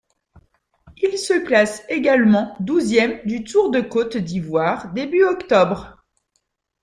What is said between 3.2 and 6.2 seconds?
du Tour de Côte d'Ivoire début octobre.